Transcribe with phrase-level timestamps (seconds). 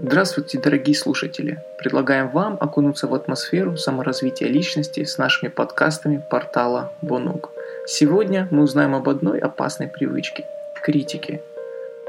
[0.00, 1.58] Здравствуйте, дорогие слушатели!
[1.76, 7.50] Предлагаем вам окунуться в атмосферу саморазвития личности с нашими подкастами портала Бонук.
[7.84, 10.44] Сегодня мы узнаем об одной опасной привычке–
[10.84, 11.42] критике.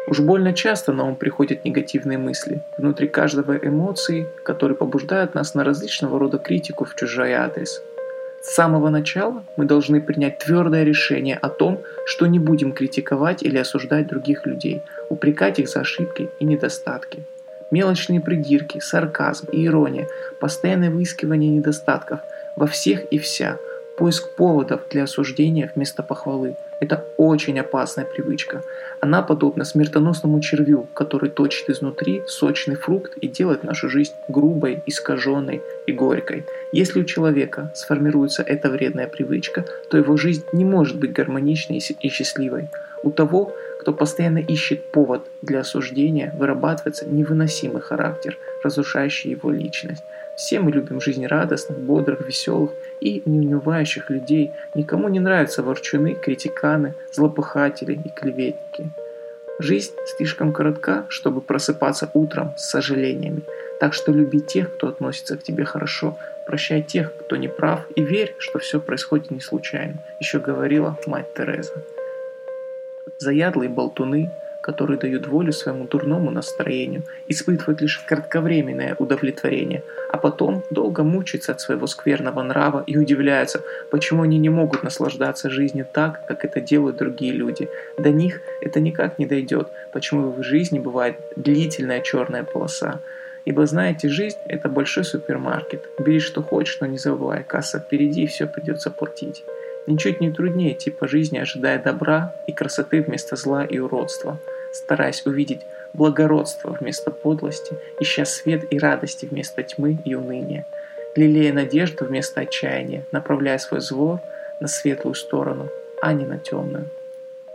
[0.05, 5.63] Уж больно часто на ум приходят негативные мысли, внутри каждого эмоции, которые побуждают нас на
[5.63, 7.81] различного рода критику в чужой адрес.
[8.43, 13.57] С самого начала мы должны принять твердое решение о том, что не будем критиковать или
[13.57, 17.25] осуждать других людей, упрекать их за ошибки и недостатки.
[17.71, 20.07] Мелочные придирки, сарказм и ирония,
[20.39, 22.19] постоянное выискивание недостатков
[22.55, 23.57] во всех и вся,
[23.97, 28.63] поиск поводов для осуждения вместо похвалы– это очень опасная привычка.
[29.01, 35.61] Она подобна смертоносному червю, который точит изнутри сочный фрукт и делает нашу жизнь грубой, искаженной
[35.87, 36.45] и горькой.
[36.71, 42.09] Если у человека сформируется эта вредная привычка, то его жизнь не может быть гармоничной и
[42.09, 42.69] счастливой.
[43.03, 50.03] У того, кто постоянно ищет повод для осуждения, вырабатывается невыносимый характер, разрушающий его личность.
[50.35, 54.51] Все мы любим жизнь радостных, бодрых, веселых и неунывающих людей.
[54.75, 58.89] Никому не нравятся ворчуны, критиканы, злопыхатели и клеветники.
[59.59, 63.43] Жизнь слишком коротка, чтобы просыпаться утром с сожалениями.
[63.79, 68.01] Так что люби тех, кто относится к тебе хорошо, прощай тех, кто не прав, и
[68.01, 69.99] верь, что все происходит не случайно.
[70.19, 71.73] Еще говорила мать Тереза.
[73.21, 74.31] Заядлые болтуны,
[74.61, 81.59] которые дают волю своему дурному настроению, испытывают лишь кратковременное удовлетворение, а потом долго мучаются от
[81.59, 83.61] своего скверного нрава и удивляются,
[83.91, 87.67] почему они не могут наслаждаться жизнью так, как это делают другие люди.
[87.97, 93.01] До них это никак не дойдет, почему в жизни бывает длительная черная полоса.
[93.43, 95.89] Ибо знаете, жизнь– это большой супермаркет.
[95.99, 99.43] Бери что хочешь, но не забывай, касса впереди и все придется платить.
[99.89, 104.37] Ничуть не труднее идти по жизни, ожидая добра и красоты вместо зла и уродства,
[104.71, 105.61] стараясь увидеть
[105.93, 110.67] благородство вместо подлости, ища свет и радости вместо тьмы и уныния,
[111.15, 114.21] лелея надежду вместо отчаяния, направляя свой взор
[114.59, 115.69] на светлую сторону,
[116.03, 116.85] а не на темную.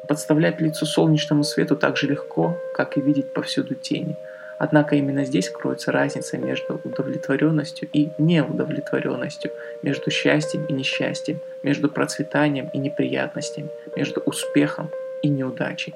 [0.09, 4.17] Подставлять лицо солнечному свету так же легко, как и видеть повсюду тени–
[4.59, 9.51] Однако именно здесь кроется разница между удовлетворенностью и неудовлетворенностью,
[9.83, 14.91] между счастьем и несчастьем, между процветанием и неприятностями, между успехом
[15.23, 15.95] и неудачей.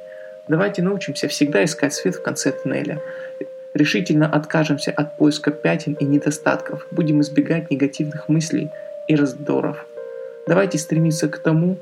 [0.48, 3.00] Давайте научимся всегда искать свет в конце туннеля.
[3.74, 8.70] Решительно откажемся от поиска пятен и недостатков, будем избегать негативных мыслей
[9.06, 9.86] и раздоров.
[10.46, 11.76] Давайте стремиться к тому,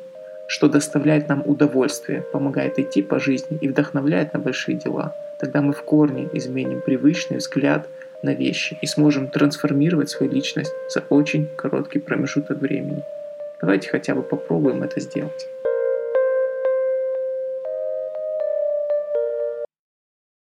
[0.48, 5.72] что доставляет нам удовольствие, помогает идти по жизни и вдохновляет на большие дела– Тогда мы
[5.72, 7.86] в корне изменим привычный взгляд
[8.22, 13.02] на вещи и сможем трансформировать свою личность за очень короткий промежуток времени.
[13.60, 15.46] Давайте хотя бы попробуем это сделать.